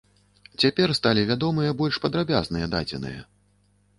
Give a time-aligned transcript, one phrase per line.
[0.63, 3.21] Цяпер сталі вядомыя больш падрабязныя дадзеныя.